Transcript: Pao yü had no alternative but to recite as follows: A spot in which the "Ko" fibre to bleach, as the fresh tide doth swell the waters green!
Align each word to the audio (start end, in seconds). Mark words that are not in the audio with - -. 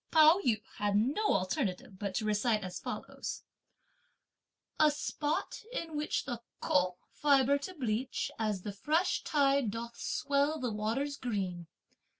Pao 0.09 0.39
yü 0.43 0.63
had 0.77 0.95
no 0.95 1.27
alternative 1.35 1.99
but 1.99 2.15
to 2.15 2.25
recite 2.25 2.63
as 2.63 2.79
follows: 2.79 3.43
A 4.79 4.89
spot 4.89 5.63
in 5.71 5.95
which 5.95 6.25
the 6.25 6.41
"Ko" 6.59 6.97
fibre 7.11 7.59
to 7.59 7.75
bleach, 7.75 8.31
as 8.39 8.63
the 8.63 8.73
fresh 8.73 9.23
tide 9.23 9.69
doth 9.69 9.97
swell 10.01 10.57
the 10.59 10.71
waters 10.73 11.17
green! 11.17 11.67